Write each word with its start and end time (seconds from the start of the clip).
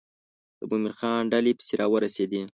د 0.59 0.61
مومن 0.69 0.93
خان 0.99 1.21
ډلې 1.31 1.51
پسې 1.57 1.73
را 1.81 1.87
ورسېدې. 1.91 2.41